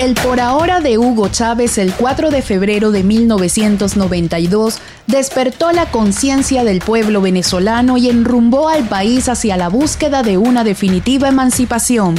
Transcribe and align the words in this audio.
El 0.00 0.14
por 0.14 0.40
ahora 0.40 0.80
de 0.80 0.96
Hugo 0.96 1.28
Chávez 1.28 1.76
el 1.76 1.92
4 1.92 2.30
de 2.30 2.40
febrero 2.40 2.90
de 2.90 3.02
1992 3.02 4.78
despertó 5.06 5.72
la 5.72 5.90
conciencia 5.90 6.64
del 6.64 6.78
pueblo 6.78 7.20
venezolano 7.20 7.98
y 7.98 8.08
enrumbó 8.08 8.70
al 8.70 8.84
país 8.84 9.28
hacia 9.28 9.58
la 9.58 9.68
búsqueda 9.68 10.22
de 10.22 10.38
una 10.38 10.64
definitiva 10.64 11.28
emancipación. 11.28 12.14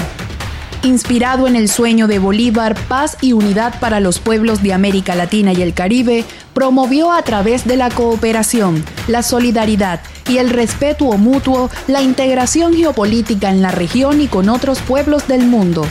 Inspirado 0.84 1.48
en 1.48 1.56
el 1.56 1.70
sueño 1.70 2.06
de 2.06 2.20
Bolívar, 2.20 2.76
paz 2.88 3.18
y 3.20 3.34
unidad 3.34 3.80
para 3.80 4.00
los 4.00 4.20
pueblos 4.20 4.62
de 4.62 4.74
América 4.74 5.16
Latina 5.16 5.52
y 5.52 5.64
el 5.64 5.74
Caribe, 5.74 6.24
promovió 6.54 7.12
a 7.12 7.24
través 7.24 7.66
de 7.66 7.78
la 7.78 7.90
cooperación, 7.90 8.86
la 9.08 9.24
solidaridad 9.24 10.02
y 10.30 10.38
el 10.38 10.52
respeto 10.52 11.06
mutuo 11.18 11.72
la 11.88 12.04
integración 12.04 12.76
geopolítica 12.76 13.50
en 13.50 13.64
la 13.64 13.72
región 13.72 14.22
y 14.22 14.28
con 14.28 14.50
otros 14.50 14.82
pueblos 14.82 15.28
del 15.28 15.48
mundo 15.48 15.88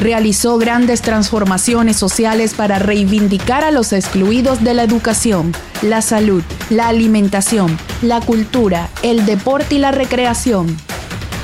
realizó 0.00 0.56
grandes 0.56 1.02
transformaciones 1.02 1.96
sociales 1.96 2.54
para 2.54 2.78
reivindicar 2.78 3.62
a 3.62 3.70
los 3.70 3.92
excluidos 3.92 4.64
de 4.64 4.72
la 4.72 4.82
educación, 4.82 5.52
la 5.82 6.00
salud, 6.00 6.42
la 6.70 6.88
alimentación, 6.88 7.76
la 8.00 8.20
cultura, 8.20 8.88
el 9.02 9.26
deporte 9.26 9.74
y 9.74 9.78
la 9.78 9.92
recreación. 9.92 10.74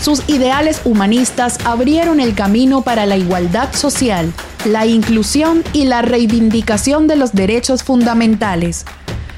Sus 0.01 0.23
ideales 0.27 0.81
humanistas 0.85 1.59
abrieron 1.65 2.19
el 2.19 2.35
camino 2.35 2.81
para 2.81 3.05
la 3.05 3.19
igualdad 3.19 3.75
social, 3.75 4.33
la 4.65 4.87
inclusión 4.87 5.63
y 5.75 5.85
la 5.85 6.01
reivindicación 6.01 7.07
de 7.07 7.17
los 7.17 7.35
derechos 7.35 7.83
fundamentales. 7.83 8.87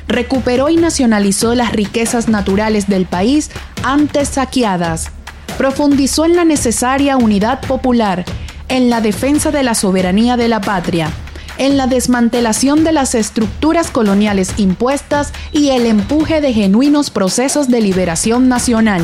Recuperó 0.06 0.68
y 0.68 0.76
nacionalizó 0.76 1.54
las 1.56 1.73
riquezas 1.73 2.28
naturales 2.28 2.88
del 2.88 3.06
país 3.06 3.50
antes 3.82 4.28
saqueadas. 4.28 5.10
Profundizó 5.59 6.24
en 6.24 6.37
la 6.37 6.45
necesaria 6.45 7.16
unidad 7.16 7.60
popular 7.62 8.24
en 8.68 8.90
la 8.90 9.00
defensa 9.00 9.50
de 9.50 9.62
la 9.62 9.74
soberanía 9.74 10.36
de 10.36 10.48
la 10.48 10.60
patria, 10.60 11.10
en 11.56 11.76
la 11.76 11.87
desmantelación 11.87 12.84
de 12.84 12.93
las 12.93 13.15
estructuras 13.15 13.90
coloniales 13.90 14.54
impuestas 14.59 15.32
y 15.52 15.70
el 15.70 15.87
empuje 15.87 16.40
de 16.40 16.52
genuinos 16.52 17.10
procesos 17.10 17.68
de 17.68 17.80
liberación 17.80 18.48
nacional. 18.48 19.02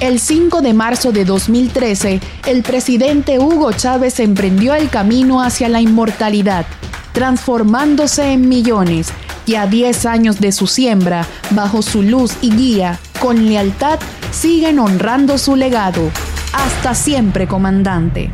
El 0.00 0.18
5 0.18 0.62
de 0.62 0.72
marzo 0.72 1.12
de 1.12 1.26
2013, 1.26 2.20
el 2.46 2.62
presidente 2.62 3.38
Hugo 3.38 3.72
Chávez 3.72 4.18
emprendió 4.18 4.74
el 4.74 4.88
camino 4.88 5.42
hacia 5.42 5.68
la 5.68 5.82
inmortalidad, 5.82 6.64
transformándose 7.12 8.32
en 8.32 8.48
millones 8.48 9.08
y 9.44 9.56
a 9.56 9.66
10 9.66 10.06
años 10.06 10.40
de 10.40 10.52
su 10.52 10.66
siembra, 10.66 11.26
bajo 11.50 11.82
su 11.82 12.02
luz 12.02 12.32
y 12.40 12.50
guía, 12.50 12.98
con 13.20 13.46
lealtad, 13.46 13.98
siguen 14.30 14.78
honrando 14.78 15.36
su 15.36 15.54
legado. 15.56 16.10
Hasta 16.54 16.94
siempre, 16.94 17.46
comandante. 17.46 18.30